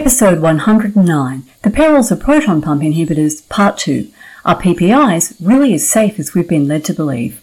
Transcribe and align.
Episode 0.00 0.40
109 0.40 1.42
The 1.60 1.70
Perils 1.70 2.10
of 2.10 2.20
Proton 2.20 2.62
Pump 2.62 2.80
Inhibitors, 2.80 3.46
Part 3.50 3.76
2 3.76 4.10
Are 4.46 4.58
PPIs 4.58 5.36
really 5.38 5.74
as 5.74 5.86
safe 5.86 6.18
as 6.18 6.32
we've 6.32 6.48
been 6.48 6.66
led 6.66 6.86
to 6.86 6.94
believe? 6.94 7.42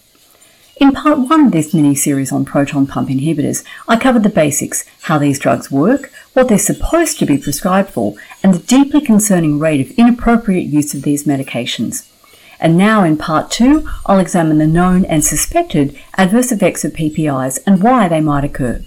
In 0.78 0.92
part 0.92 1.20
1 1.20 1.46
of 1.46 1.52
this 1.52 1.72
mini 1.72 1.94
series 1.94 2.32
on 2.32 2.46
proton 2.46 2.88
pump 2.88 3.10
inhibitors, 3.10 3.64
I 3.88 4.00
covered 4.00 4.24
the 4.24 4.30
basics 4.30 4.86
how 5.04 5.20
these 5.20 5.38
drugs 5.38 5.70
work, 5.70 6.12
what 6.34 6.48
they're 6.48 6.58
supposed 6.58 7.20
to 7.20 7.28
be 7.28 7.38
prescribed 7.38 7.92
for, 7.92 8.16
and 8.42 8.56
the 8.56 8.66
deeply 8.66 9.02
concerning 9.02 9.60
rate 9.60 9.80
of 9.80 9.92
inappropriate 9.92 10.66
use 10.66 10.96
of 10.96 11.04
these 11.04 11.26
medications. 11.26 12.12
And 12.60 12.76
now 12.76 13.04
in 13.04 13.18
part 13.18 13.52
2, 13.52 13.88
I'll 14.08 14.18
examine 14.18 14.58
the 14.58 14.66
known 14.66 15.06
and 15.06 15.24
suspected 15.24 15.96
adverse 16.16 16.52
effects 16.52 16.84
of 16.84 16.94
PPIs 16.94 17.60
and 17.68 17.84
why 17.84 18.08
they 18.08 18.20
might 18.20 18.44
occur. 18.44 18.84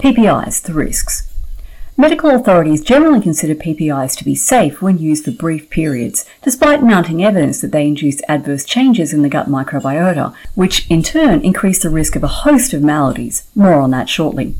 PPIs, 0.00 0.62
the 0.62 0.74
risks. 0.74 1.29
Medical 2.00 2.30
authorities 2.30 2.80
generally 2.80 3.20
consider 3.20 3.54
PPIs 3.54 4.16
to 4.16 4.24
be 4.24 4.34
safe 4.34 4.80
when 4.80 4.96
used 4.96 5.26
for 5.26 5.32
brief 5.32 5.68
periods, 5.68 6.24
despite 6.40 6.82
mounting 6.82 7.22
evidence 7.22 7.60
that 7.60 7.72
they 7.72 7.86
induce 7.86 8.22
adverse 8.26 8.64
changes 8.64 9.12
in 9.12 9.20
the 9.20 9.28
gut 9.28 9.50
microbiota, 9.50 10.34
which 10.54 10.90
in 10.90 11.02
turn 11.02 11.42
increase 11.42 11.82
the 11.82 11.90
risk 11.90 12.16
of 12.16 12.24
a 12.24 12.40
host 12.46 12.72
of 12.72 12.80
maladies. 12.80 13.46
More 13.54 13.82
on 13.82 13.90
that 13.90 14.08
shortly. 14.08 14.54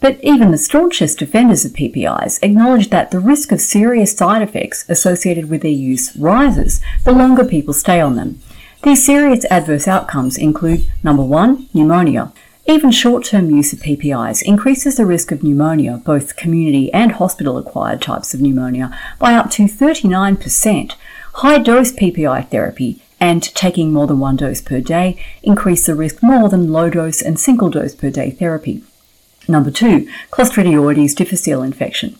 But 0.00 0.18
even 0.24 0.50
the 0.50 0.58
staunchest 0.58 1.20
defenders 1.20 1.64
of 1.64 1.70
PPIs 1.70 2.42
acknowledge 2.42 2.90
that 2.90 3.12
the 3.12 3.20
risk 3.20 3.52
of 3.52 3.60
serious 3.60 4.16
side 4.16 4.42
effects 4.42 4.84
associated 4.88 5.48
with 5.48 5.62
their 5.62 5.70
use 5.70 6.16
rises 6.16 6.80
the 7.04 7.12
longer 7.12 7.44
people 7.44 7.74
stay 7.74 8.00
on 8.00 8.16
them. 8.16 8.40
These 8.82 9.06
serious 9.06 9.44
adverse 9.52 9.86
outcomes 9.86 10.36
include 10.36 10.90
number 11.04 11.22
one, 11.22 11.68
pneumonia. 11.72 12.32
Even 12.64 12.92
short-term 12.92 13.50
use 13.50 13.72
of 13.72 13.80
PPIs 13.80 14.40
increases 14.40 14.96
the 14.96 15.04
risk 15.04 15.32
of 15.32 15.42
pneumonia, 15.42 16.00
both 16.04 16.36
community 16.36 16.92
and 16.92 17.12
hospital-acquired 17.12 18.00
types 18.00 18.34
of 18.34 18.40
pneumonia, 18.40 18.96
by 19.18 19.34
up 19.34 19.50
to 19.50 19.64
39%. 19.64 20.94
High-dose 21.34 21.92
PPI 21.92 22.48
therapy 22.50 23.02
and 23.18 23.42
taking 23.54 23.92
more 23.92 24.06
than 24.06 24.20
one 24.20 24.36
dose 24.36 24.60
per 24.60 24.80
day 24.80 25.20
increase 25.42 25.86
the 25.86 25.94
risk 25.94 26.22
more 26.22 26.48
than 26.48 26.72
low-dose 26.72 27.20
and 27.20 27.38
single-dose 27.38 27.96
per 27.96 28.10
day 28.10 28.30
therapy. 28.30 28.82
Number 29.48 29.72
two, 29.72 30.08
Clostridioides 30.30 31.16
difficile 31.16 31.62
infection. 31.62 32.16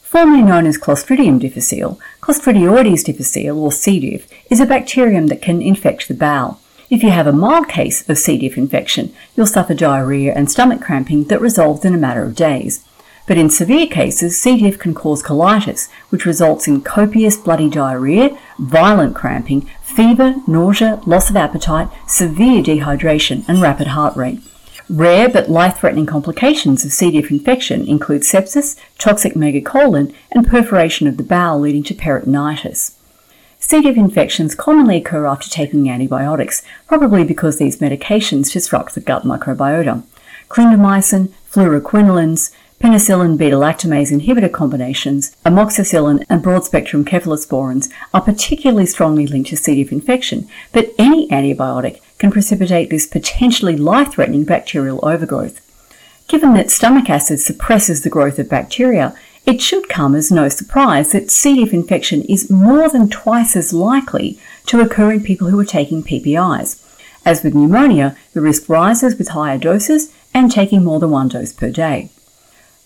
Formerly 0.00 0.42
known 0.42 0.66
as 0.66 0.78
Clostridium 0.78 1.38
difficile, 1.38 2.00
Clostridioides 2.22 3.04
difficile, 3.04 3.58
or 3.58 3.72
C. 3.72 4.00
diff, 4.00 4.28
is 4.50 4.60
a 4.60 4.66
bacterium 4.66 5.26
that 5.26 5.42
can 5.42 5.60
infect 5.60 6.08
the 6.08 6.14
bowel. 6.14 6.60
If 6.94 7.02
you 7.02 7.10
have 7.10 7.26
a 7.26 7.32
mild 7.32 7.66
case 7.66 8.08
of 8.08 8.18
C. 8.18 8.38
diff 8.38 8.56
infection, 8.56 9.12
you'll 9.34 9.48
suffer 9.48 9.74
diarrhea 9.74 10.32
and 10.32 10.48
stomach 10.48 10.80
cramping 10.80 11.24
that 11.24 11.40
resolves 11.40 11.84
in 11.84 11.92
a 11.92 11.98
matter 11.98 12.22
of 12.22 12.36
days. 12.36 12.84
But 13.26 13.36
in 13.36 13.50
severe 13.50 13.88
cases, 13.88 14.40
C. 14.40 14.58
diff 14.58 14.78
can 14.78 14.94
cause 14.94 15.20
colitis, 15.20 15.88
which 16.10 16.24
results 16.24 16.68
in 16.68 16.82
copious 16.82 17.36
bloody 17.36 17.68
diarrhea, 17.68 18.38
violent 18.60 19.16
cramping, 19.16 19.68
fever, 19.82 20.36
nausea, 20.46 21.00
loss 21.04 21.30
of 21.30 21.34
appetite, 21.34 21.88
severe 22.06 22.62
dehydration, 22.62 23.44
and 23.48 23.60
rapid 23.60 23.88
heart 23.88 24.14
rate. 24.14 24.38
Rare 24.88 25.28
but 25.28 25.50
life-threatening 25.50 26.06
complications 26.06 26.84
of 26.84 26.92
C. 26.92 27.10
diff 27.10 27.28
infection 27.28 27.88
include 27.88 28.22
sepsis, 28.22 28.78
toxic 28.98 29.34
megacolon, 29.34 30.14
and 30.30 30.46
perforation 30.46 31.08
of 31.08 31.16
the 31.16 31.24
bowel 31.24 31.58
leading 31.58 31.82
to 31.82 31.94
peritonitis. 31.94 32.92
C. 33.66 33.80
diff 33.80 33.96
infections 33.96 34.54
commonly 34.54 34.98
occur 34.98 35.26
after 35.26 35.48
taking 35.48 35.88
antibiotics, 35.88 36.62
probably 36.86 37.24
because 37.24 37.56
these 37.56 37.78
medications 37.78 38.52
disrupt 38.52 38.94
the 38.94 39.00
gut 39.00 39.22
microbiota. 39.22 40.02
Clindamycin, 40.50 41.32
fluoroquinolones, 41.50 42.52
penicillin 42.78 43.38
beta-lactamase 43.38 44.12
inhibitor 44.12 44.52
combinations, 44.52 45.34
amoxicillin, 45.46 46.22
and 46.28 46.42
broad-spectrum 46.42 47.06
cephalosporins 47.06 47.90
are 48.12 48.20
particularly 48.20 48.84
strongly 48.84 49.26
linked 49.26 49.48
to 49.48 49.56
C. 49.56 49.76
diff 49.76 49.90
infection, 49.90 50.46
but 50.72 50.90
any 50.98 51.26
antibiotic 51.28 52.02
can 52.18 52.30
precipitate 52.30 52.90
this 52.90 53.06
potentially 53.06 53.78
life-threatening 53.78 54.44
bacterial 54.44 55.00
overgrowth. 55.02 55.62
Given 56.28 56.52
that 56.52 56.70
stomach 56.70 57.08
acid 57.08 57.40
suppresses 57.40 58.02
the 58.02 58.10
growth 58.10 58.38
of 58.38 58.50
bacteria, 58.50 59.16
it 59.46 59.60
should 59.60 59.88
come 59.88 60.14
as 60.14 60.32
no 60.32 60.48
surprise 60.48 61.12
that 61.12 61.30
C. 61.30 61.56
diff 61.56 61.72
infection 61.72 62.22
is 62.22 62.50
more 62.50 62.88
than 62.88 63.10
twice 63.10 63.56
as 63.56 63.74
likely 63.74 64.38
to 64.66 64.80
occur 64.80 65.12
in 65.12 65.22
people 65.22 65.48
who 65.48 65.60
are 65.60 65.64
taking 65.64 66.02
PPIs. 66.02 66.80
As 67.26 67.42
with 67.42 67.54
pneumonia, 67.54 68.16
the 68.32 68.40
risk 68.40 68.68
rises 68.68 69.16
with 69.16 69.28
higher 69.28 69.58
doses 69.58 70.12
and 70.32 70.50
taking 70.50 70.82
more 70.82 70.98
than 70.98 71.10
one 71.10 71.28
dose 71.28 71.52
per 71.52 71.70
day. 71.70 72.10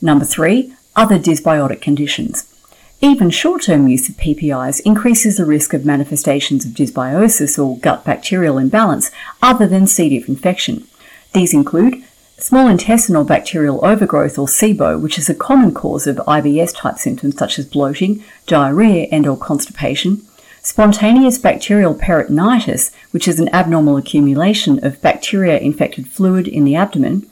Number 0.03 0.25
three, 0.25 0.75
other 0.97 1.19
dysbiotic 1.19 1.81
conditions. 1.81 2.53
Even 3.01 3.31
short-term 3.31 3.87
use 3.87 4.09
of 4.09 4.17
PPIs 4.17 4.81
increases 4.85 5.37
the 5.37 5.45
risk 5.45 5.73
of 5.73 5.87
manifestations 5.87 6.65
of 6.65 6.73
dysbiosis 6.73 7.57
or 7.57 7.79
gut 7.79 8.05
bacterial 8.05 8.59
imbalance 8.59 9.13
other 9.41 9.69
than 9.69 9.87
C. 9.87 10.09
diff 10.09 10.29
infection. 10.29 10.89
These 11.33 11.55
include 11.55 12.03
Small 12.41 12.69
intestinal 12.69 13.25
bacterial 13.25 13.85
overgrowth 13.85 14.39
or 14.39 14.47
SIBO, 14.47 15.01
which 15.01 15.19
is 15.19 15.29
a 15.29 15.35
common 15.35 15.75
cause 15.75 16.07
of 16.07 16.19
IBS 16.19 16.73
type 16.73 16.97
symptoms 16.97 17.37
such 17.37 17.59
as 17.59 17.67
bloating, 17.67 18.23
diarrhea 18.47 19.09
and 19.11 19.27
or 19.27 19.37
constipation, 19.37 20.23
spontaneous 20.63 21.37
bacterial 21.37 21.97
peritonitis, 21.97 22.93
which 23.11 23.27
is 23.27 23.41
an 23.41 23.53
abnormal 23.53 23.97
accumulation 23.97 24.83
of 24.85 25.03
bacteria 25.03 25.59
infected 25.59 26.07
fluid 26.07 26.47
in 26.47 26.63
the 26.63 26.77
abdomen, 26.77 27.27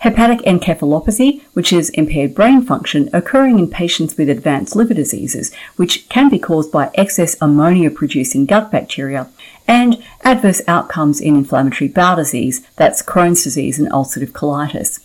hepatic 0.00 0.40
encephalopathy, 0.40 1.40
which 1.52 1.72
is 1.72 1.90
impaired 1.90 2.34
brain 2.34 2.60
function 2.60 3.08
occurring 3.12 3.60
in 3.60 3.70
patients 3.70 4.16
with 4.16 4.28
advanced 4.28 4.74
liver 4.74 4.94
diseases, 4.94 5.54
which 5.76 6.08
can 6.08 6.28
be 6.28 6.38
caused 6.38 6.72
by 6.72 6.90
excess 6.94 7.36
ammonia 7.40 7.92
producing 7.92 8.44
gut 8.44 8.72
bacteria, 8.72 9.28
and 9.68 10.02
adverse 10.24 10.62
outcomes 10.66 11.20
in 11.20 11.36
inflammatory 11.36 11.88
bowel 11.88 12.16
disease, 12.16 12.66
that's 12.76 13.02
Crohn's 13.02 13.44
disease 13.44 13.78
and 13.78 13.88
ulcerative 13.90 14.32
colitis. 14.32 14.98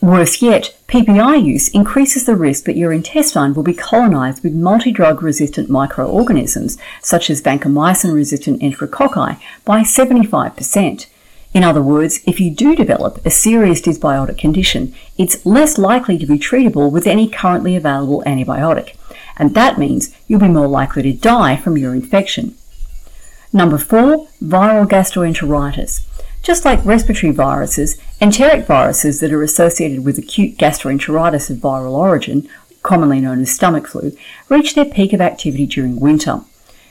Worse 0.00 0.40
yet, 0.40 0.76
PPI 0.86 1.44
use 1.44 1.68
increases 1.70 2.24
the 2.24 2.36
risk 2.36 2.64
that 2.64 2.76
your 2.76 2.92
intestine 2.92 3.52
will 3.52 3.64
be 3.64 3.74
colonized 3.74 4.44
with 4.44 4.54
multi-drug 4.54 5.24
resistant 5.24 5.68
microorganisms, 5.68 6.78
such 7.02 7.28
as 7.28 7.42
vancomycin 7.42 8.14
resistant 8.14 8.62
enterococci, 8.62 9.40
by 9.64 9.80
75%. 9.80 11.06
In 11.52 11.64
other 11.64 11.82
words, 11.82 12.20
if 12.26 12.38
you 12.38 12.50
do 12.50 12.76
develop 12.76 13.24
a 13.26 13.30
serious 13.30 13.80
dysbiotic 13.80 14.38
condition, 14.38 14.94
it's 15.16 15.44
less 15.44 15.78
likely 15.78 16.16
to 16.18 16.26
be 16.26 16.38
treatable 16.38 16.92
with 16.92 17.06
any 17.06 17.28
currently 17.28 17.74
available 17.74 18.22
antibiotic, 18.24 18.94
and 19.36 19.54
that 19.54 19.78
means 19.78 20.14
you'll 20.28 20.38
be 20.38 20.48
more 20.48 20.68
likely 20.68 21.02
to 21.02 21.12
die 21.12 21.56
from 21.56 21.76
your 21.76 21.94
infection. 21.94 22.54
Number 23.52 23.78
four, 23.78 24.28
viral 24.42 24.86
gastroenteritis. 24.86 26.02
Just 26.42 26.64
like 26.64 26.84
respiratory 26.84 27.32
viruses, 27.32 27.98
enteric 28.20 28.66
viruses 28.66 29.20
that 29.20 29.32
are 29.32 29.42
associated 29.42 30.04
with 30.04 30.18
acute 30.18 30.58
gastroenteritis 30.58 31.48
of 31.50 31.56
viral 31.56 31.92
origin, 31.92 32.48
commonly 32.82 33.20
known 33.20 33.40
as 33.40 33.50
stomach 33.50 33.86
flu, 33.86 34.12
reach 34.48 34.74
their 34.74 34.84
peak 34.84 35.12
of 35.12 35.20
activity 35.20 35.66
during 35.66 35.98
winter. 35.98 36.42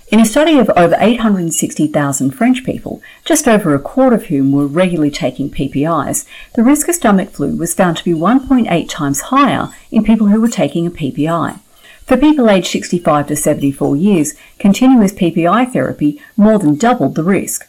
In 0.09 0.19
a 0.19 0.25
study 0.25 0.57
of 0.57 0.69
over 0.69 0.95
860,000 0.99 2.31
French 2.31 2.63
people, 2.63 3.01
just 3.25 3.47
over 3.47 3.75
a 3.75 3.79
quarter 3.79 4.15
of 4.15 4.25
whom 4.27 4.51
were 4.51 4.65
regularly 4.65 5.11
taking 5.11 5.49
PPIs, 5.49 6.25
the 6.55 6.63
risk 6.63 6.87
of 6.87 6.95
stomach 6.95 7.31
flu 7.31 7.55
was 7.55 7.73
found 7.73 7.97
to 7.97 8.05
be 8.05 8.13
1.8 8.13 8.87
times 8.89 9.21
higher 9.21 9.69
in 9.91 10.03
people 10.03 10.27
who 10.27 10.39
were 10.39 10.47
taking 10.47 10.87
a 10.87 10.91
PPI. 10.91 11.59
For 12.07 12.15
people 12.15 12.49
aged 12.49 12.67
65 12.67 13.27
to 13.27 13.35
74 13.35 13.97
years, 13.97 14.33
continuous 14.59 15.11
PPI 15.11 15.73
therapy 15.73 16.21
more 16.37 16.57
than 16.57 16.77
doubled 16.77 17.15
the 17.15 17.23
risk. 17.23 17.67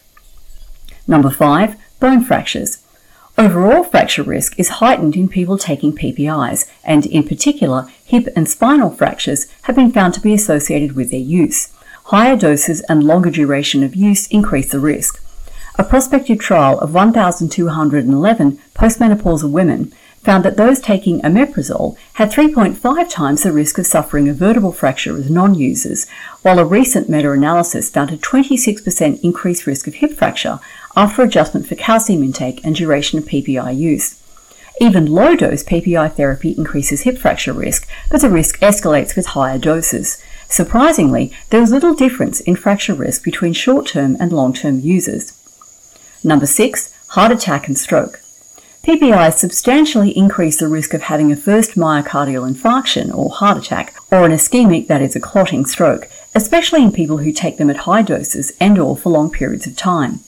Number 1.05 1.29
5. 1.29 1.75
Bone 1.99 2.23
fractures. 2.23 2.81
Overall 3.37 3.83
fracture 3.83 4.23
risk 4.23 4.57
is 4.57 4.79
heightened 4.79 5.17
in 5.17 5.27
people 5.27 5.57
taking 5.57 5.91
PPIs, 5.91 6.71
and 6.85 7.05
in 7.05 7.27
particular, 7.27 7.89
hip 8.05 8.29
and 8.33 8.47
spinal 8.47 8.91
fractures 8.91 9.51
have 9.63 9.75
been 9.75 9.91
found 9.91 10.13
to 10.13 10.21
be 10.21 10.33
associated 10.33 10.93
with 10.93 11.11
their 11.11 11.19
use. 11.19 11.73
Higher 12.05 12.37
doses 12.37 12.79
and 12.87 13.03
longer 13.03 13.31
duration 13.31 13.83
of 13.83 13.93
use 13.93 14.25
increase 14.27 14.71
the 14.71 14.79
risk. 14.79 15.21
A 15.77 15.83
prospective 15.83 16.39
trial 16.39 16.79
of 16.79 16.93
1,211 16.93 18.59
postmenopausal 18.73 19.51
women 19.51 19.91
found 20.21 20.43
that 20.43 20.57
those 20.57 20.79
taking 20.79 21.21
omeprazole 21.21 21.95
had 22.13 22.31
3.5 22.31 23.09
times 23.09 23.43
the 23.43 23.51
risk 23.51 23.77
of 23.77 23.87
suffering 23.87 24.27
a 24.27 24.33
vertebral 24.33 24.71
fracture 24.71 25.17
as 25.17 25.29
non-users, 25.29 26.07
while 26.41 26.59
a 26.59 26.65
recent 26.65 27.09
meta-analysis 27.09 27.89
found 27.89 28.11
a 28.11 28.17
26% 28.17 29.23
increased 29.23 29.65
risk 29.65 29.87
of 29.87 29.95
hip 29.95 30.13
fracture 30.13 30.59
after 30.95 31.21
adjustment 31.21 31.67
for 31.67 31.75
calcium 31.75 32.23
intake 32.23 32.63
and 32.65 32.75
duration 32.75 33.17
of 33.17 33.25
PPI 33.25 33.77
use. 33.77 34.21
Even 34.81 35.05
low 35.05 35.35
dose 35.35 35.63
PPI 35.63 36.13
therapy 36.13 36.51
increases 36.51 37.01
hip 37.01 37.17
fracture 37.17 37.53
risk, 37.53 37.87
but 38.09 38.21
the 38.21 38.29
risk 38.29 38.59
escalates 38.59 39.15
with 39.15 39.27
higher 39.27 39.57
doses. 39.57 40.21
Surprisingly, 40.47 41.33
there 41.49 41.59
was 41.59 41.71
little 41.71 41.93
difference 41.93 42.39
in 42.41 42.55
fracture 42.55 42.93
risk 42.93 43.23
between 43.23 43.53
short 43.53 43.87
term 43.87 44.15
and 44.19 44.31
long 44.31 44.53
term 44.53 44.79
users. 44.79 45.33
Number 46.23 46.45
six, 46.45 46.93
heart 47.09 47.31
attack 47.31 47.67
and 47.67 47.77
stroke. 47.77 48.21
PPIs 48.89 49.37
substantially 49.37 50.17
increase 50.17 50.57
the 50.57 50.67
risk 50.67 50.95
of 50.95 51.03
having 51.03 51.31
a 51.31 51.35
first 51.35 51.75
myocardial 51.75 52.51
infarction 52.51 53.13
or 53.13 53.29
heart 53.29 53.55
attack 53.55 53.93
or 54.09 54.25
an 54.25 54.31
ischemic 54.31 54.87
that 54.87 54.99
is 54.99 55.15
a 55.15 55.19
clotting 55.19 55.63
stroke, 55.67 56.09
especially 56.33 56.81
in 56.81 56.91
people 56.91 57.19
who 57.19 57.31
take 57.31 57.57
them 57.57 57.69
at 57.69 57.85
high 57.85 58.01
doses 58.01 58.51
and 58.59 58.79
or 58.79 58.97
for 58.97 59.11
long 59.11 59.29
periods 59.29 59.67
of 59.67 59.75
time. 59.75 60.21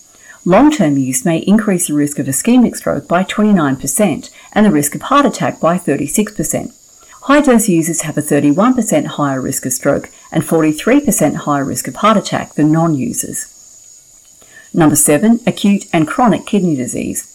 Long-term 0.45 0.95
use 0.95 1.25
may 1.25 1.39
increase 1.39 1.87
the 1.87 1.95
risk 1.95 2.19
of 2.19 2.27
ischemic 2.27 2.75
stroke 2.75 3.07
by 3.07 3.23
29% 3.23 4.29
and 4.53 4.63
the 4.63 4.69
risk 4.69 4.93
of 4.93 5.01
heart 5.01 5.25
attack 5.25 5.59
by 5.59 5.79
36%. 5.79 6.71
High-dose 7.23 7.67
users 7.67 8.01
have 8.01 8.15
a 8.15 8.21
31% 8.21 9.05
higher 9.07 9.41
risk 9.41 9.65
of 9.65 9.73
stroke 9.73 10.11
and 10.31 10.43
43% 10.43 11.33
higher 11.33 11.65
risk 11.65 11.87
of 11.87 11.95
heart 11.95 12.17
attack 12.17 12.53
than 12.53 12.71
non-users. 12.71 13.57
Number 14.71 14.95
7. 14.95 15.39
Acute 15.47 15.85
and 15.91 16.07
chronic 16.07 16.45
kidney 16.45 16.75
disease. 16.75 17.30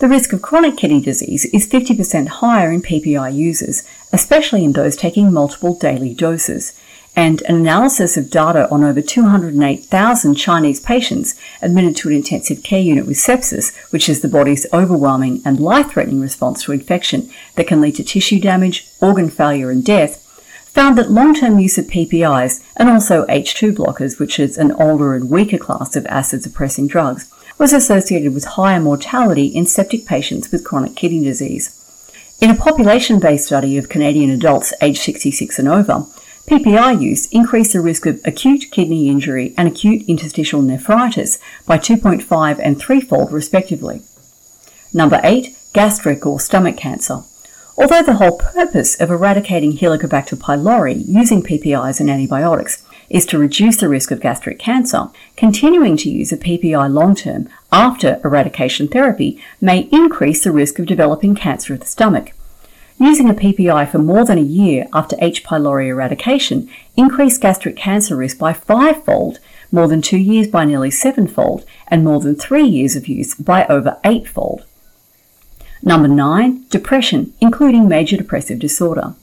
The 0.00 0.08
risk 0.08 0.32
of 0.32 0.40
chronic 0.40 0.78
kidney 0.78 1.02
disease 1.02 1.44
is 1.52 1.68
50% 1.68 2.26
higher 2.26 2.72
in 2.72 2.80
PPI 2.80 3.34
users, 3.34 3.82
especially 4.14 4.64
in 4.64 4.72
those 4.72 4.96
taking 4.96 5.30
multiple 5.30 5.74
daily 5.74 6.14
doses. 6.14 6.72
And 7.14 7.42
an 7.42 7.56
analysis 7.56 8.16
of 8.16 8.30
data 8.30 8.66
on 8.70 8.82
over 8.82 9.02
208,000 9.02 10.34
Chinese 10.36 10.80
patients 10.80 11.34
admitted 11.60 11.96
to 11.96 12.08
an 12.08 12.14
intensive 12.14 12.62
care 12.62 12.80
unit 12.80 13.04
with 13.04 13.18
sepsis, 13.18 13.76
which 13.90 14.08
is 14.08 14.22
the 14.22 14.28
body's 14.28 14.66
overwhelming 14.72 15.42
and 15.44 15.60
life-threatening 15.60 16.22
response 16.22 16.64
to 16.64 16.72
infection 16.72 17.28
that 17.56 17.66
can 17.66 17.82
lead 17.82 17.96
to 17.96 18.02
tissue 18.02 18.40
damage, 18.40 18.88
organ 19.02 19.28
failure 19.28 19.70
and 19.70 19.84
death, 19.84 20.26
found 20.72 20.96
that 20.96 21.10
long-term 21.10 21.58
use 21.58 21.76
of 21.76 21.84
PPIs 21.88 22.64
and 22.76 22.88
also 22.88 23.26
H2 23.26 23.74
blockers, 23.74 24.18
which 24.18 24.38
is 24.38 24.56
an 24.56 24.72
older 24.72 25.12
and 25.12 25.28
weaker 25.28 25.58
class 25.58 25.94
of 25.94 26.06
acid 26.06 26.42
suppressing 26.42 26.86
drugs, 26.86 27.30
was 27.60 27.74
associated 27.74 28.32
with 28.32 28.56
higher 28.56 28.80
mortality 28.80 29.44
in 29.44 29.66
septic 29.66 30.06
patients 30.06 30.50
with 30.50 30.64
chronic 30.64 30.96
kidney 30.96 31.22
disease. 31.22 31.76
In 32.40 32.48
a 32.48 32.56
population-based 32.56 33.44
study 33.44 33.76
of 33.76 33.90
Canadian 33.90 34.30
adults 34.30 34.72
aged 34.80 35.02
66 35.02 35.58
and 35.58 35.68
over, 35.68 36.06
PPI 36.46 37.02
use 37.02 37.26
increased 37.26 37.74
the 37.74 37.82
risk 37.82 38.06
of 38.06 38.18
acute 38.24 38.70
kidney 38.70 39.10
injury 39.10 39.52
and 39.58 39.68
acute 39.68 40.08
interstitial 40.08 40.62
nephritis 40.62 41.38
by 41.66 41.76
2.5 41.76 42.58
and 42.62 42.78
threefold 42.78 43.30
respectively. 43.30 44.00
Number 44.94 45.20
8. 45.22 45.54
Gastric 45.74 46.24
or 46.24 46.40
stomach 46.40 46.78
cancer. 46.78 47.24
Although 47.76 48.02
the 48.02 48.14
whole 48.14 48.38
purpose 48.38 48.98
of 48.98 49.10
eradicating 49.10 49.76
Helicobacter 49.76 50.38
pylori 50.38 51.02
using 51.06 51.42
PPIs 51.42 52.00
and 52.00 52.08
antibiotics 52.08 52.82
is 53.10 53.26
to 53.26 53.38
reduce 53.38 53.76
the 53.76 53.88
risk 53.88 54.10
of 54.10 54.20
gastric 54.20 54.58
cancer, 54.58 55.08
continuing 55.36 55.96
to 55.98 56.08
use 56.08 56.32
a 56.32 56.36
PPI 56.36 56.90
long 56.90 57.14
term 57.14 57.48
after 57.72 58.20
eradication 58.24 58.88
therapy 58.88 59.42
may 59.60 59.88
increase 59.92 60.42
the 60.42 60.52
risk 60.52 60.78
of 60.78 60.86
developing 60.86 61.34
cancer 61.34 61.74
of 61.74 61.80
the 61.80 61.86
stomach. 61.86 62.32
Using 62.98 63.28
a 63.28 63.34
PPI 63.34 63.90
for 63.90 63.98
more 63.98 64.24
than 64.24 64.38
a 64.38 64.42
year 64.42 64.86
after 64.92 65.16
H. 65.20 65.42
pylori 65.42 65.88
eradication 65.88 66.68
increased 66.96 67.40
gastric 67.40 67.76
cancer 67.76 68.14
risk 68.14 68.38
by 68.38 68.52
fivefold, 68.52 69.40
more 69.72 69.88
than 69.88 70.02
two 70.02 70.18
years 70.18 70.48
by 70.48 70.64
nearly 70.64 70.90
sevenfold, 70.90 71.64
and 71.88 72.04
more 72.04 72.20
than 72.20 72.36
three 72.36 72.64
years 72.64 72.96
of 72.96 73.08
use 73.08 73.34
by 73.34 73.66
over 73.66 73.98
eightfold. 74.04 74.64
Number 75.82 76.08
9. 76.08 76.66
Depression, 76.68 77.32
including 77.40 77.88
major 77.88 78.18
depressive 78.18 78.58
disorder. 78.58 79.14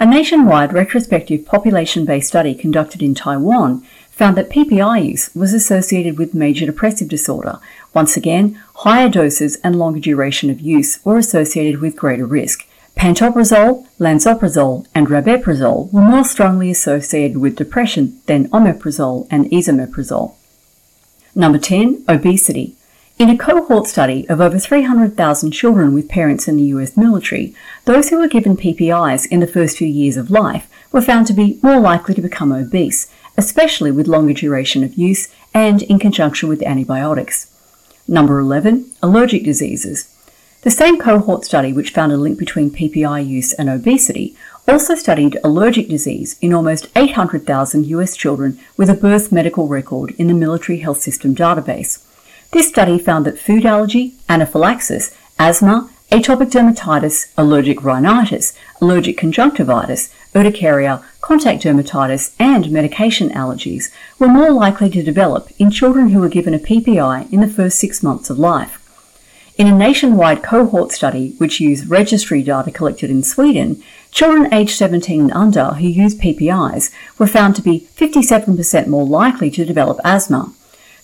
A 0.00 0.06
nationwide 0.06 0.72
retrospective 0.72 1.44
population 1.44 2.04
based 2.04 2.28
study 2.28 2.54
conducted 2.54 3.02
in 3.02 3.16
Taiwan 3.16 3.82
found 4.10 4.36
that 4.36 4.48
PPI 4.48 5.04
use 5.04 5.34
was 5.34 5.52
associated 5.52 6.16
with 6.16 6.34
major 6.34 6.66
depressive 6.66 7.08
disorder. 7.08 7.58
Once 7.92 8.16
again, 8.16 8.62
higher 8.76 9.08
doses 9.08 9.56
and 9.64 9.76
longer 9.76 9.98
duration 9.98 10.50
of 10.50 10.60
use 10.60 11.04
were 11.04 11.18
associated 11.18 11.80
with 11.80 11.96
greater 11.96 12.26
risk. 12.26 12.64
Pantoprazole, 12.96 13.88
lansoprazole, 13.98 14.86
and 14.94 15.08
rabeprazole 15.08 15.92
were 15.92 16.00
more 16.00 16.24
strongly 16.24 16.70
associated 16.70 17.38
with 17.38 17.56
depression 17.56 18.20
than 18.26 18.48
omeprazole 18.50 19.26
and 19.32 19.46
esomeprazole. 19.50 20.34
Number 21.34 21.58
10. 21.58 22.04
Obesity. 22.08 22.77
In 23.18 23.30
a 23.30 23.36
cohort 23.36 23.88
study 23.88 24.28
of 24.28 24.40
over 24.40 24.60
300,000 24.60 25.50
children 25.50 25.92
with 25.92 26.08
parents 26.08 26.46
in 26.46 26.56
the 26.56 26.70
US 26.74 26.96
military, 26.96 27.52
those 27.84 28.10
who 28.10 28.18
were 28.18 28.28
given 28.28 28.56
PPIs 28.56 29.26
in 29.26 29.40
the 29.40 29.46
first 29.48 29.76
few 29.76 29.88
years 29.88 30.16
of 30.16 30.30
life 30.30 30.70
were 30.92 31.00
found 31.00 31.26
to 31.26 31.32
be 31.32 31.58
more 31.60 31.80
likely 31.80 32.14
to 32.14 32.22
become 32.22 32.52
obese, 32.52 33.08
especially 33.36 33.90
with 33.90 34.06
longer 34.06 34.32
duration 34.32 34.84
of 34.84 34.94
use 34.94 35.34
and 35.52 35.82
in 35.82 35.98
conjunction 35.98 36.48
with 36.48 36.62
antibiotics. 36.62 37.52
Number 38.06 38.38
11. 38.38 38.88
Allergic 39.02 39.42
diseases. 39.42 40.14
The 40.62 40.70
same 40.70 40.96
cohort 40.96 41.44
study, 41.44 41.72
which 41.72 41.90
found 41.90 42.12
a 42.12 42.16
link 42.16 42.38
between 42.38 42.70
PPI 42.70 43.26
use 43.26 43.52
and 43.52 43.68
obesity, 43.68 44.36
also 44.68 44.94
studied 44.94 45.40
allergic 45.42 45.88
disease 45.88 46.38
in 46.40 46.54
almost 46.54 46.86
800,000 46.94 47.84
US 47.86 48.16
children 48.16 48.60
with 48.76 48.88
a 48.88 48.94
birth 48.94 49.32
medical 49.32 49.66
record 49.66 50.14
in 50.18 50.28
the 50.28 50.34
Military 50.34 50.78
Health 50.78 51.00
System 51.00 51.34
database. 51.34 52.04
This 52.50 52.68
study 52.68 52.98
found 52.98 53.26
that 53.26 53.38
food 53.38 53.66
allergy, 53.66 54.14
anaphylaxis, 54.28 55.14
asthma, 55.38 55.90
atopic 56.10 56.50
dermatitis, 56.50 57.30
allergic 57.36 57.84
rhinitis, 57.84 58.54
allergic 58.80 59.18
conjunctivitis, 59.18 60.10
urticaria, 60.34 61.04
contact 61.20 61.62
dermatitis, 61.62 62.34
and 62.38 62.70
medication 62.70 63.28
allergies 63.30 63.90
were 64.18 64.28
more 64.28 64.50
likely 64.50 64.88
to 64.88 65.02
develop 65.02 65.50
in 65.58 65.70
children 65.70 66.08
who 66.08 66.20
were 66.20 66.28
given 66.30 66.54
a 66.54 66.58
PPI 66.58 67.30
in 67.30 67.40
the 67.40 67.48
first 67.48 67.78
six 67.78 68.02
months 68.02 68.30
of 68.30 68.38
life. 68.38 68.82
In 69.58 69.66
a 69.66 69.76
nationwide 69.76 70.42
cohort 70.42 70.92
study 70.92 71.34
which 71.38 71.60
used 71.60 71.90
registry 71.90 72.42
data 72.42 72.70
collected 72.70 73.10
in 73.10 73.22
Sweden, 73.22 73.82
children 74.10 74.54
aged 74.54 74.76
17 74.76 75.20
and 75.20 75.32
under 75.32 75.74
who 75.74 75.86
used 75.86 76.20
PPIs 76.20 76.90
were 77.18 77.26
found 77.26 77.56
to 77.56 77.62
be 77.62 77.88
57% 77.96 78.86
more 78.86 79.04
likely 79.04 79.50
to 79.50 79.66
develop 79.66 79.98
asthma. 80.04 80.54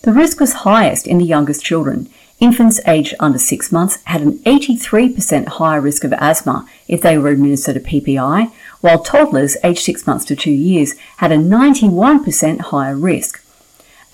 The 0.05 0.13
risk 0.13 0.39
was 0.39 0.61
highest 0.69 1.07
in 1.07 1.17
the 1.17 1.25
youngest 1.25 1.65
children. 1.65 2.09
Infants 2.39 2.79
aged 2.85 3.15
under 3.19 3.39
six 3.39 3.71
months 3.71 3.97
had 4.03 4.21
an 4.21 4.37
83% 4.45 5.47
higher 5.47 5.81
risk 5.81 6.03
of 6.03 6.13
asthma 6.13 6.69
if 6.87 7.01
they 7.01 7.17
were 7.17 7.29
administered 7.29 7.77
a 7.77 7.79
PPI, 7.79 8.51
while 8.81 9.01
toddlers 9.01 9.57
aged 9.63 9.79
six 9.79 10.05
months 10.05 10.23
to 10.25 10.35
two 10.35 10.51
years 10.51 10.93
had 11.17 11.31
a 11.31 11.37
91% 11.37 12.59
higher 12.59 12.95
risk. 12.95 13.43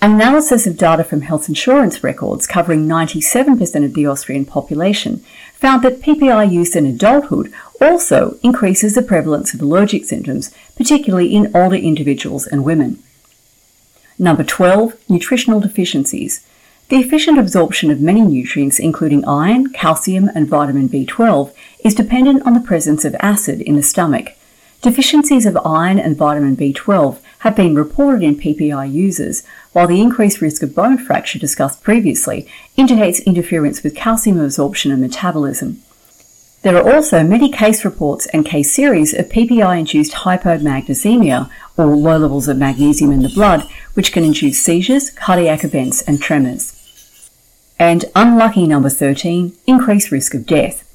An 0.00 0.12
analysis 0.12 0.66
of 0.66 0.78
data 0.78 1.04
from 1.04 1.20
health 1.20 1.46
insurance 1.46 2.02
records 2.02 2.46
covering 2.46 2.88
97% 2.88 3.84
of 3.84 3.92
the 3.92 4.06
Austrian 4.06 4.46
population 4.46 5.18
found 5.52 5.82
that 5.82 6.00
PPI 6.00 6.50
use 6.50 6.74
in 6.74 6.86
adulthood 6.86 7.52
also 7.82 8.38
increases 8.42 8.94
the 8.94 9.02
prevalence 9.02 9.52
of 9.52 9.60
allergic 9.60 10.06
symptoms, 10.06 10.54
particularly 10.74 11.34
in 11.34 11.54
older 11.54 11.76
individuals 11.76 12.46
and 12.46 12.64
women. 12.64 13.02
Number 14.22 14.44
12, 14.44 14.94
nutritional 15.10 15.58
deficiencies. 15.58 16.46
The 16.90 16.98
efficient 16.98 17.40
absorption 17.40 17.90
of 17.90 18.00
many 18.00 18.20
nutrients, 18.20 18.78
including 18.78 19.24
iron, 19.24 19.72
calcium, 19.72 20.30
and 20.32 20.46
vitamin 20.46 20.88
B12, 20.88 21.52
is 21.84 21.92
dependent 21.92 22.46
on 22.46 22.54
the 22.54 22.60
presence 22.60 23.04
of 23.04 23.16
acid 23.18 23.60
in 23.60 23.74
the 23.74 23.82
stomach. 23.82 24.36
Deficiencies 24.80 25.44
of 25.44 25.58
iron 25.64 25.98
and 25.98 26.16
vitamin 26.16 26.56
B12 26.56 27.18
have 27.40 27.56
been 27.56 27.74
reported 27.74 28.22
in 28.22 28.36
PPI 28.36 28.92
users, 28.92 29.42
while 29.72 29.88
the 29.88 30.00
increased 30.00 30.40
risk 30.40 30.62
of 30.62 30.72
bone 30.72 30.98
fracture 30.98 31.40
discussed 31.40 31.82
previously 31.82 32.46
indicates 32.76 33.18
interference 33.22 33.82
with 33.82 33.96
calcium 33.96 34.38
absorption 34.38 34.92
and 34.92 35.00
metabolism. 35.00 35.82
There 36.62 36.76
are 36.76 36.94
also 36.94 37.24
many 37.24 37.50
case 37.50 37.84
reports 37.84 38.26
and 38.26 38.46
case 38.46 38.72
series 38.72 39.12
of 39.14 39.28
PPI 39.28 39.80
induced 39.80 40.12
hypomagnesemia, 40.12 41.50
or 41.76 41.86
low 41.86 42.18
levels 42.18 42.46
of 42.46 42.56
magnesium 42.56 43.10
in 43.10 43.22
the 43.22 43.28
blood, 43.28 43.68
which 43.94 44.12
can 44.12 44.22
induce 44.22 44.62
seizures, 44.62 45.10
cardiac 45.10 45.64
events, 45.64 46.02
and 46.02 46.22
tremors. 46.22 46.78
And 47.80 48.04
unlucky 48.14 48.68
number 48.68 48.90
13, 48.90 49.56
increased 49.66 50.12
risk 50.12 50.34
of 50.34 50.46
death. 50.46 50.88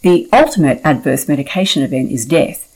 The 0.00 0.30
ultimate 0.32 0.80
adverse 0.82 1.28
medication 1.28 1.82
event 1.82 2.10
is 2.10 2.24
death. 2.24 2.66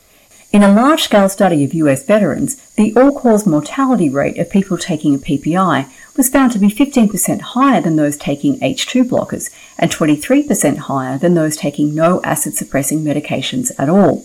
In 0.52 0.62
a 0.62 0.72
large 0.72 1.04
scale 1.04 1.30
study 1.30 1.64
of 1.64 1.72
US 1.72 2.04
veterans, 2.04 2.56
the 2.76 2.94
all 2.96 3.18
cause 3.18 3.46
mortality 3.46 4.10
rate 4.10 4.38
of 4.38 4.50
people 4.50 4.76
taking 4.76 5.14
a 5.14 5.18
PPI 5.18 5.90
was 6.16 6.28
found 6.28 6.52
to 6.52 6.58
be 6.58 6.68
15% 6.68 7.40
higher 7.40 7.80
than 7.80 7.96
those 7.96 8.16
taking 8.16 8.58
H2 8.60 9.04
blockers 9.04 9.50
and 9.78 9.90
23% 9.90 10.76
higher 10.78 11.18
than 11.18 11.34
those 11.34 11.56
taking 11.56 11.94
no 11.94 12.20
acid 12.22 12.54
suppressing 12.54 13.00
medications 13.00 13.70
at 13.78 13.88
all. 13.88 14.24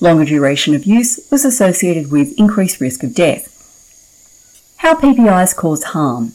Longer 0.00 0.24
duration 0.24 0.74
of 0.74 0.84
use 0.84 1.18
was 1.30 1.44
associated 1.44 2.10
with 2.10 2.38
increased 2.38 2.80
risk 2.80 3.02
of 3.02 3.14
death. 3.14 3.52
How 4.78 4.94
PPIs 4.94 5.56
cause 5.56 5.84
harm. 5.84 6.32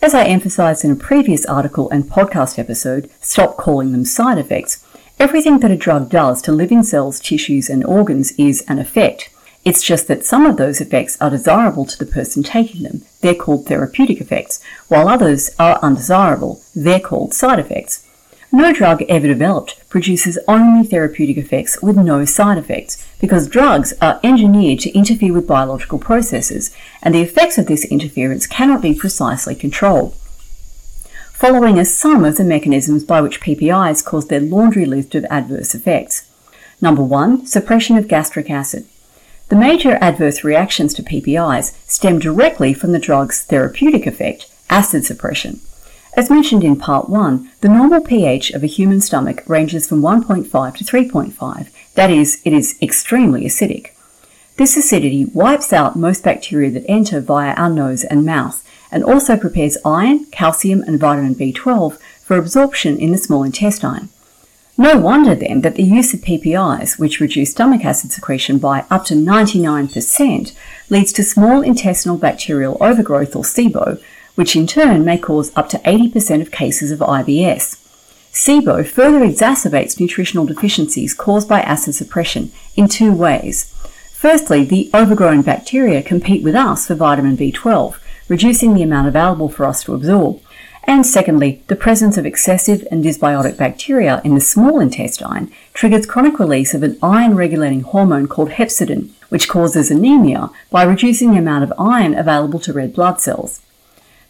As 0.00 0.14
I 0.14 0.24
emphasized 0.24 0.84
in 0.84 0.90
a 0.90 0.96
previous 0.96 1.44
article 1.46 1.90
and 1.90 2.04
podcast 2.04 2.58
episode, 2.58 3.10
Stop 3.20 3.56
Calling 3.56 3.92
Them 3.92 4.04
Side 4.04 4.38
Effects, 4.38 4.84
everything 5.18 5.60
that 5.60 5.70
a 5.70 5.76
drug 5.76 6.10
does 6.10 6.42
to 6.42 6.52
living 6.52 6.82
cells, 6.82 7.18
tissues, 7.18 7.68
and 7.68 7.84
organs 7.84 8.32
is 8.32 8.64
an 8.68 8.78
effect. 8.78 9.30
It's 9.64 9.82
just 9.82 10.08
that 10.08 10.24
some 10.24 10.44
of 10.44 10.56
those 10.56 10.80
effects 10.80 11.20
are 11.20 11.30
desirable 11.30 11.86
to 11.86 11.98
the 11.98 12.10
person 12.10 12.42
taking 12.42 12.82
them. 12.82 13.02
They're 13.24 13.34
called 13.34 13.64
therapeutic 13.64 14.20
effects, 14.20 14.60
while 14.88 15.08
others 15.08 15.48
are 15.58 15.78
undesirable. 15.80 16.60
They're 16.74 17.00
called 17.00 17.32
side 17.32 17.58
effects. 17.58 18.06
No 18.52 18.70
drug 18.70 19.02
ever 19.08 19.26
developed 19.26 19.88
produces 19.88 20.38
only 20.46 20.86
therapeutic 20.86 21.38
effects 21.38 21.80
with 21.80 21.96
no 21.96 22.26
side 22.26 22.58
effects 22.58 23.02
because 23.22 23.48
drugs 23.48 23.94
are 24.02 24.20
engineered 24.22 24.80
to 24.80 24.92
interfere 24.92 25.32
with 25.32 25.48
biological 25.48 25.98
processes 25.98 26.70
and 27.02 27.14
the 27.14 27.22
effects 27.22 27.56
of 27.56 27.64
this 27.64 27.86
interference 27.86 28.46
cannot 28.46 28.82
be 28.82 28.94
precisely 28.94 29.54
controlled. 29.54 30.14
Following 31.32 31.78
are 31.78 31.86
some 31.86 32.26
of 32.26 32.36
the 32.36 32.44
mechanisms 32.44 33.04
by 33.04 33.22
which 33.22 33.40
PPIs 33.40 34.04
cause 34.04 34.28
their 34.28 34.40
laundry 34.40 34.84
list 34.84 35.14
of 35.14 35.24
adverse 35.30 35.74
effects. 35.74 36.28
Number 36.82 37.02
one, 37.02 37.46
suppression 37.46 37.96
of 37.96 38.06
gastric 38.06 38.50
acid. 38.50 38.84
The 39.54 39.60
major 39.60 39.98
adverse 40.00 40.42
reactions 40.42 40.94
to 40.94 41.04
PPIs 41.04 41.74
stem 41.88 42.18
directly 42.18 42.74
from 42.74 42.90
the 42.90 42.98
drug's 42.98 43.44
therapeutic 43.44 44.04
effect, 44.04 44.50
acid 44.68 45.04
suppression. 45.04 45.60
As 46.16 46.28
mentioned 46.28 46.64
in 46.64 46.74
part 46.74 47.08
1, 47.08 47.52
the 47.60 47.68
normal 47.68 48.00
pH 48.00 48.50
of 48.50 48.64
a 48.64 48.66
human 48.66 49.00
stomach 49.00 49.44
ranges 49.46 49.88
from 49.88 50.02
1.5 50.02 50.74
to 50.74 50.84
3.5, 50.84 51.68
that 51.94 52.10
is, 52.10 52.42
it 52.44 52.52
is 52.52 52.76
extremely 52.82 53.44
acidic. 53.44 53.92
This 54.56 54.76
acidity 54.76 55.26
wipes 55.26 55.72
out 55.72 55.94
most 55.94 56.24
bacteria 56.24 56.72
that 56.72 56.90
enter 56.90 57.20
via 57.20 57.54
our 57.54 57.70
nose 57.70 58.02
and 58.02 58.26
mouth, 58.26 58.68
and 58.90 59.04
also 59.04 59.36
prepares 59.36 59.78
iron, 59.84 60.24
calcium, 60.32 60.82
and 60.82 60.98
vitamin 60.98 61.36
B12 61.36 61.96
for 62.24 62.36
absorption 62.36 62.98
in 62.98 63.12
the 63.12 63.18
small 63.18 63.44
intestine. 63.44 64.08
No 64.76 64.98
wonder 64.98 65.36
then 65.36 65.60
that 65.60 65.76
the 65.76 65.84
use 65.84 66.12
of 66.14 66.20
PPIs, 66.20 66.98
which 66.98 67.20
reduce 67.20 67.52
stomach 67.52 67.84
acid 67.84 68.10
secretion 68.10 68.58
by 68.58 68.84
up 68.90 69.04
to 69.06 69.14
99%, 69.14 70.52
leads 70.90 71.12
to 71.12 71.22
small 71.22 71.62
intestinal 71.62 72.16
bacterial 72.16 72.76
overgrowth 72.80 73.36
or 73.36 73.44
SIBO, 73.44 74.02
which 74.34 74.56
in 74.56 74.66
turn 74.66 75.04
may 75.04 75.16
cause 75.16 75.52
up 75.54 75.68
to 75.68 75.78
80% 75.78 76.42
of 76.42 76.50
cases 76.50 76.90
of 76.90 76.98
IBS. 76.98 77.80
SIBO 78.32 78.84
further 78.84 79.20
exacerbates 79.20 80.00
nutritional 80.00 80.44
deficiencies 80.44 81.14
caused 81.14 81.48
by 81.48 81.60
acid 81.60 81.94
suppression 81.94 82.50
in 82.74 82.88
two 82.88 83.12
ways. 83.12 83.72
Firstly, 84.12 84.64
the 84.64 84.90
overgrown 84.92 85.42
bacteria 85.42 86.02
compete 86.02 86.42
with 86.42 86.56
us 86.56 86.88
for 86.88 86.96
vitamin 86.96 87.36
B12, 87.36 87.94
reducing 88.26 88.74
the 88.74 88.82
amount 88.82 89.06
available 89.06 89.48
for 89.48 89.66
us 89.66 89.84
to 89.84 89.94
absorb. 89.94 90.40
And 90.86 91.06
secondly, 91.06 91.62
the 91.68 91.76
presence 91.76 92.18
of 92.18 92.26
excessive 92.26 92.86
and 92.90 93.02
dysbiotic 93.02 93.56
bacteria 93.56 94.20
in 94.22 94.34
the 94.34 94.40
small 94.40 94.80
intestine 94.80 95.50
triggers 95.72 96.04
chronic 96.04 96.38
release 96.38 96.74
of 96.74 96.82
an 96.82 96.98
iron 97.02 97.34
regulating 97.34 97.80
hormone 97.80 98.28
called 98.28 98.50
hepcidin, 98.50 99.08
which 99.30 99.48
causes 99.48 99.90
anemia 99.90 100.50
by 100.70 100.82
reducing 100.82 101.32
the 101.32 101.38
amount 101.38 101.64
of 101.64 101.72
iron 101.78 102.14
available 102.14 102.60
to 102.60 102.72
red 102.72 102.92
blood 102.92 103.20
cells. 103.20 103.62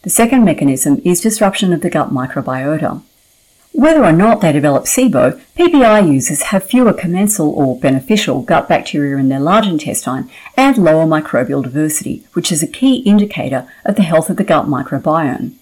The 0.02 0.10
second 0.10 0.44
mechanism 0.44 1.00
is 1.04 1.20
disruption 1.20 1.72
of 1.72 1.80
the 1.80 1.90
gut 1.90 2.10
microbiota. 2.10 3.02
Whether 3.72 4.04
or 4.04 4.12
not 4.12 4.40
they 4.40 4.52
develop 4.52 4.84
SIBO, 4.84 5.40
PPI 5.58 6.12
users 6.12 6.42
have 6.42 6.62
fewer 6.62 6.92
commensal 6.92 7.50
or 7.50 7.80
beneficial 7.80 8.42
gut 8.42 8.68
bacteria 8.68 9.16
in 9.16 9.28
their 9.28 9.40
large 9.40 9.66
intestine 9.66 10.30
and 10.56 10.78
lower 10.78 11.06
microbial 11.06 11.64
diversity, 11.64 12.22
which 12.34 12.52
is 12.52 12.62
a 12.62 12.68
key 12.68 12.98
indicator 12.98 13.66
of 13.84 13.96
the 13.96 14.02
health 14.02 14.30
of 14.30 14.36
the 14.36 14.44
gut 14.44 14.66
microbiome. 14.66 15.54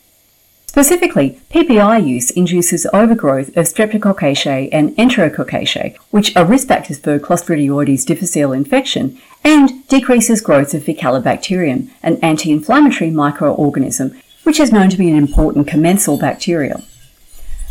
Specifically, 0.73 1.39
PPI 1.51 2.09
use 2.09 2.31
induces 2.31 2.87
overgrowth 2.95 3.49
of 3.59 3.67
Streptococcaceae 3.67 4.71
and 4.73 4.97
Enterococcaceae, 4.97 5.99
which 6.11 6.35
are 6.35 6.47
risk 6.47 6.69
factors 6.69 6.99
for 6.99 7.19
Clostridioides 7.19 8.07
difficile 8.07 8.55
infection, 8.55 9.19
and 9.45 9.87
decreases 9.89 10.41
growth 10.41 10.73
of 10.73 10.85
Faecalibacterium, 10.85 11.91
an 12.03 12.17
anti-inflammatory 12.23 13.11
microorganism, 13.11 14.19
which 14.45 14.59
is 14.59 14.73
known 14.73 14.89
to 14.89 14.97
be 14.97 15.11
an 15.11 15.17
important 15.19 15.69
commensal 15.69 16.17
bacteria. 16.17 16.83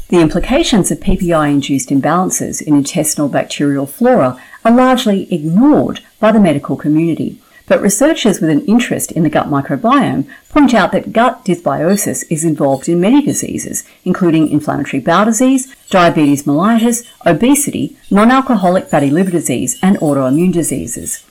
The 0.10 0.22
implications 0.22 0.91
of 0.91 1.00
PPI-induced 1.00 1.89
imbalances 1.89 2.62
in 2.62 2.75
intestinal 2.75 3.29
bacterial 3.29 3.88
flora 3.88 4.39
are 4.63 4.72
largely 4.72 5.27
ignored 5.34 6.01
by 6.20 6.31
the 6.31 6.39
medical 6.39 6.75
community, 6.75 7.41
but 7.68 7.82
researchers 7.82 8.41
with 8.41 8.50
an 8.50 8.65
interest 8.65 9.12
in 9.12 9.24
the 9.24 9.30
gut 9.30 9.48
microbiome 9.48 10.27
point 10.50 10.74
out 10.74 10.91
that 10.91 11.13
gut 11.13 11.46
dysbiosis 11.46 12.24
is 12.30 12.44
involved 12.44 12.89
in 12.89 13.00
many 13.00 13.22
diseases, 13.22 13.84
including 14.03 14.50
inflammatory 14.50 15.01
bowel 15.01 15.25
disease, 15.25 15.74
diabetes 15.89 16.44
mellitus, 16.44 17.08
obesity, 17.25 17.96
non-alcoholic 18.10 18.88
fatty 18.88 19.10
liver 19.10 19.32
disease, 19.32 19.80
and 19.82 19.98
autoimmune 19.98 20.53
diseases. 20.53 21.24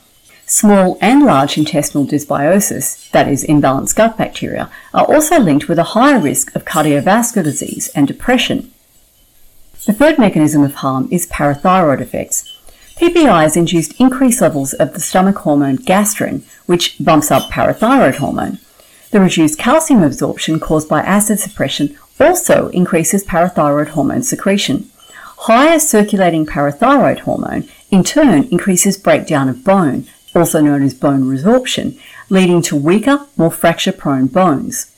Small 0.47 0.99
and 1.01 1.25
large 1.25 1.57
intestinal 1.57 2.05
dysbiosis, 2.05 3.09
that 3.13 3.29
is, 3.29 3.45
imbalanced 3.45 3.95
gut 3.95 4.19
bacteria, 4.19 4.69
are 4.93 5.05
also 5.07 5.39
linked 5.39 5.69
with 5.69 5.79
a 5.79 5.95
higher 5.95 6.19
risk 6.19 6.55
of 6.57 6.65
cardiovascular 6.65 7.45
disease 7.45 7.89
and 7.95 8.09
depression. 8.09 8.73
The 9.87 9.93
third 9.93 10.19
mechanism 10.19 10.63
of 10.65 10.75
harm 10.75 11.09
is 11.11 11.27
parathyroid 11.29 12.01
effects, 12.01 12.60
PPIs 13.01 13.57
induced 13.57 13.99
increased 13.99 14.43
levels 14.43 14.75
of 14.75 14.93
the 14.93 15.01
stomach 15.01 15.39
hormone 15.39 15.79
gastrin, 15.79 16.43
which 16.67 17.03
bumps 17.03 17.31
up 17.31 17.51
parathyroid 17.51 18.17
hormone. 18.17 18.59
The 19.11 19.21
reduced 19.21 19.59
calcium 19.59 20.03
absorption 20.03 20.61
caused 20.61 20.87
by 20.87 21.01
acid 21.01 21.41
suppression 21.41 21.97
also 22.21 22.69
increases 22.69 23.25
parathyroid 23.25 23.89
hormone 23.89 24.23
secretion. 24.23 24.91
Higher 25.49 25.79
circulating 25.79 26.45
parathyroid 26.45 27.21
hormone 27.21 27.67
in 27.91 28.05
turn 28.05 28.45
increases 28.49 28.99
breakdown 28.99 29.49
of 29.49 29.65
bone, 29.65 30.07
also 30.35 30.61
known 30.61 30.83
as 30.83 30.93
bone 30.93 31.23
resorption, 31.23 31.99
leading 32.29 32.61
to 32.61 32.77
weaker, 32.77 33.27
more 33.35 33.51
fracture 33.51 33.93
prone 33.93 34.27
bones. 34.27 34.95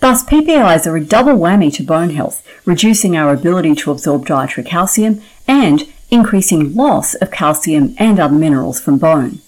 Thus, 0.00 0.24
PPIs 0.24 0.86
are 0.86 0.96
a 0.96 1.04
double 1.04 1.34
whammy 1.34 1.72
to 1.74 1.82
bone 1.82 2.10
health, 2.10 2.46
reducing 2.64 3.14
our 3.14 3.34
ability 3.34 3.74
to 3.76 3.90
absorb 3.90 4.24
dietary 4.24 4.66
calcium 4.66 5.20
and 5.46 5.84
increasing 6.10 6.74
loss 6.74 7.14
of 7.14 7.30
calcium 7.30 7.94
and 7.98 8.18
other 8.18 8.34
minerals 8.34 8.80
from 8.80 8.98
bone. 8.98 9.40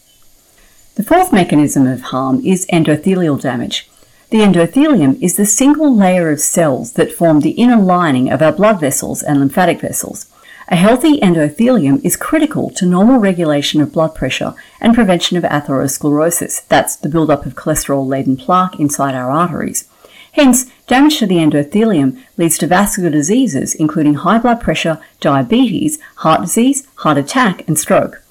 The 0.97 1.05
fourth 1.05 1.33
mechanism 1.33 1.87
of 1.87 2.01
harm 2.01 2.45
is 2.45 2.67
endothelial 2.67 3.41
damage. 3.41 3.89
The 4.31 4.39
endothelium 4.39 5.23
is 5.23 5.37
the 5.37 5.47
single 5.47 5.95
layer 5.95 6.31
of 6.31 6.41
cells 6.41 6.95
that 6.95 7.13
form 7.13 7.41
the 7.41 7.53
inner 7.53 7.81
lining 7.81 8.31
of 8.31 8.43
our 8.43 8.53
blood 8.53 8.81
vessels 8.81 9.23
and 9.23 9.39
lymphatic 9.39 9.81
vessels. 9.81 10.27
A 10.71 10.77
healthy 10.77 11.19
endothelium 11.21 12.05
is 12.05 12.17
critical 12.17 12.69
to 12.71 12.85
normal 12.85 13.19
regulation 13.19 13.81
of 13.81 13.93
blood 13.93 14.15
pressure 14.15 14.55
and 14.83 14.95
prevention 14.95 15.39
of 15.39 15.45
atherosclerosis, 15.45 16.67
that's 16.69 16.95
the 16.95 17.09
buildup 17.09 17.47
of 17.47 17.55
cholesterol 17.55 18.07
laden 18.07 18.37
plaque 18.37 18.79
inside 18.79 19.15
our 19.15 19.31
arteries. 19.31 19.89
Hence, 20.33 20.67
damage 20.89 21.19
to 21.19 21.27
the 21.27 21.37
endothelium 21.37 22.21
leads 22.37 22.59
to 22.59 22.67
vascular 22.67 23.11
diseases 23.11 23.75
including 23.75 24.15
high 24.15 24.39
blood 24.39 24.61
pressure, 24.61 25.01
diabetes, 25.21 26.01
heart 26.17 26.41
disease, 26.41 26.89
heart 26.97 27.19
attack, 27.19 27.67
and 27.69 27.79
stroke. 27.79 28.23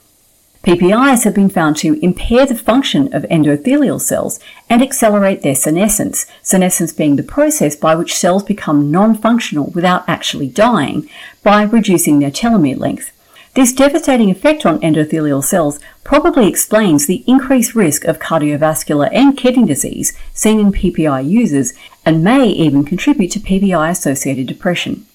PPIs 0.63 1.23
have 1.23 1.33
been 1.33 1.49
found 1.49 1.77
to 1.77 1.97
impair 2.03 2.45
the 2.45 2.55
function 2.55 3.13
of 3.13 3.23
endothelial 3.31 4.01
cells 4.01 4.37
and 4.69 4.81
accelerate 4.81 5.41
their 5.41 5.55
senescence, 5.55 6.25
senescence 6.41 6.91
being 6.91 7.15
the 7.15 7.23
process 7.23 7.73
by 7.73 7.95
which 7.95 8.13
cells 8.13 8.43
become 8.43 8.91
non-functional 8.91 9.67
without 9.67 10.03
actually 10.09 10.49
dying 10.49 11.09
by 11.41 11.63
reducing 11.63 12.19
their 12.19 12.31
telomere 12.31 12.77
length. 12.77 13.13
This 13.57 13.73
devastating 13.73 14.29
effect 14.29 14.67
on 14.67 14.79
endothelial 14.81 15.43
cells 15.43 15.79
probably 16.03 16.47
explains 16.47 17.07
the 17.07 17.23
increased 17.25 17.73
risk 17.73 18.05
of 18.05 18.19
cardiovascular 18.19 19.09
and 19.11 19.35
kidney 19.35 19.65
disease 19.65 20.15
seen 20.31 20.59
in 20.59 20.71
PPI 20.71 21.27
users 21.27 21.73
and 22.05 22.23
may 22.23 22.49
even 22.49 22.85
contribute 22.85 23.31
to 23.31 23.39
PPI 23.39 23.89
associated 23.89 24.45
depression. 24.45 25.07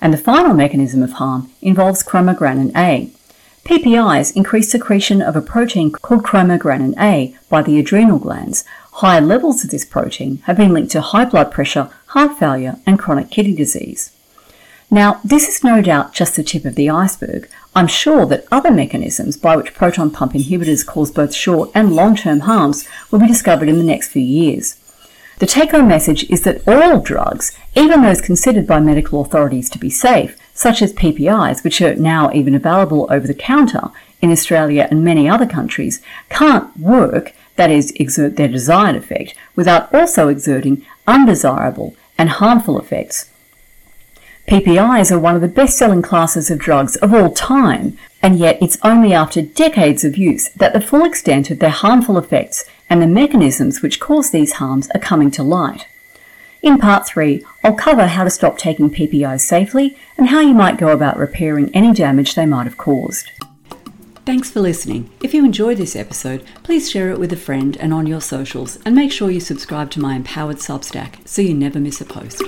And 0.00 0.14
the 0.14 0.16
final 0.16 0.54
mechanism 0.54 1.02
of 1.02 1.14
harm 1.14 1.50
involves 1.60 2.04
chromogranin 2.04 2.70
A. 2.76 3.10
PPIs 3.64 4.36
increase 4.36 4.70
secretion 4.70 5.20
of 5.20 5.34
a 5.34 5.42
protein 5.42 5.90
called 5.90 6.22
chromogranin 6.22 6.94
A 7.00 7.36
by 7.48 7.62
the 7.62 7.80
adrenal 7.80 8.20
glands. 8.20 8.62
High 9.02 9.18
levels 9.18 9.64
of 9.64 9.70
this 9.70 9.84
protein 9.84 10.36
have 10.44 10.56
been 10.56 10.72
linked 10.72 10.92
to 10.92 11.00
high 11.00 11.24
blood 11.24 11.50
pressure, 11.50 11.90
heart 12.06 12.38
failure, 12.38 12.76
and 12.86 12.96
chronic 12.96 13.28
kidney 13.32 13.56
disease. 13.56 14.15
Now, 14.90 15.20
this 15.24 15.48
is 15.48 15.64
no 15.64 15.82
doubt 15.82 16.14
just 16.14 16.36
the 16.36 16.44
tip 16.44 16.64
of 16.64 16.76
the 16.76 16.88
iceberg. 16.88 17.48
I'm 17.74 17.88
sure 17.88 18.24
that 18.26 18.46
other 18.52 18.70
mechanisms 18.70 19.36
by 19.36 19.56
which 19.56 19.74
proton 19.74 20.10
pump 20.10 20.32
inhibitors 20.32 20.86
cause 20.86 21.10
both 21.10 21.34
short 21.34 21.70
and 21.74 21.94
long 21.94 22.14
term 22.14 22.40
harms 22.40 22.88
will 23.10 23.18
be 23.18 23.26
discovered 23.26 23.68
in 23.68 23.78
the 23.78 23.84
next 23.84 24.08
few 24.08 24.22
years. 24.22 24.76
The 25.38 25.46
take 25.46 25.72
home 25.72 25.88
message 25.88 26.24
is 26.30 26.42
that 26.42 26.66
all 26.66 27.00
drugs, 27.00 27.52
even 27.74 28.00
those 28.00 28.22
considered 28.22 28.66
by 28.66 28.80
medical 28.80 29.20
authorities 29.20 29.68
to 29.70 29.78
be 29.78 29.90
safe, 29.90 30.38
such 30.54 30.80
as 30.80 30.94
PPIs, 30.94 31.62
which 31.62 31.82
are 31.82 31.94
now 31.96 32.32
even 32.32 32.54
available 32.54 33.06
over 33.10 33.26
the 33.26 33.34
counter 33.34 33.90
in 34.22 34.32
Australia 34.32 34.88
and 34.90 35.04
many 35.04 35.28
other 35.28 35.44
countries, 35.44 36.00
can't 36.30 36.74
work, 36.78 37.34
that 37.56 37.70
is, 37.70 37.90
exert 37.96 38.36
their 38.36 38.48
desired 38.48 38.96
effect, 38.96 39.34
without 39.54 39.92
also 39.92 40.28
exerting 40.28 40.86
undesirable 41.06 41.94
and 42.16 42.30
harmful 42.30 42.78
effects. 42.80 43.30
PPIs 44.46 45.10
are 45.10 45.18
one 45.18 45.34
of 45.34 45.40
the 45.40 45.48
best 45.48 45.76
selling 45.76 46.02
classes 46.02 46.52
of 46.52 46.60
drugs 46.60 46.94
of 46.96 47.12
all 47.12 47.32
time, 47.32 47.98
and 48.22 48.38
yet 48.38 48.56
it's 48.62 48.78
only 48.84 49.12
after 49.12 49.42
decades 49.42 50.04
of 50.04 50.16
use 50.16 50.50
that 50.50 50.72
the 50.72 50.80
full 50.80 51.04
extent 51.04 51.50
of 51.50 51.58
their 51.58 51.70
harmful 51.70 52.16
effects 52.16 52.64
and 52.88 53.02
the 53.02 53.08
mechanisms 53.08 53.82
which 53.82 53.98
cause 53.98 54.30
these 54.30 54.54
harms 54.54 54.88
are 54.94 55.00
coming 55.00 55.32
to 55.32 55.42
light. 55.42 55.88
In 56.62 56.78
part 56.78 57.08
3, 57.08 57.44
I'll 57.64 57.74
cover 57.74 58.06
how 58.06 58.22
to 58.22 58.30
stop 58.30 58.56
taking 58.56 58.88
PPIs 58.88 59.40
safely 59.40 59.98
and 60.16 60.28
how 60.28 60.40
you 60.40 60.54
might 60.54 60.78
go 60.78 60.90
about 60.90 61.18
repairing 61.18 61.74
any 61.74 61.92
damage 61.92 62.36
they 62.36 62.46
might 62.46 62.64
have 62.64 62.78
caused. 62.78 63.32
Thanks 64.24 64.50
for 64.50 64.60
listening. 64.60 65.10
If 65.24 65.34
you 65.34 65.44
enjoyed 65.44 65.78
this 65.78 65.96
episode, 65.96 66.44
please 66.62 66.88
share 66.88 67.10
it 67.10 67.18
with 67.18 67.32
a 67.32 67.36
friend 67.36 67.76
and 67.78 67.92
on 67.92 68.06
your 68.06 68.20
socials, 68.20 68.78
and 68.84 68.94
make 68.94 69.10
sure 69.10 69.28
you 69.28 69.40
subscribe 69.40 69.90
to 69.92 70.00
my 70.00 70.14
Empowered 70.14 70.58
Substack 70.58 71.26
so 71.26 71.42
you 71.42 71.54
never 71.54 71.80
miss 71.80 72.00
a 72.00 72.04
post. 72.04 72.42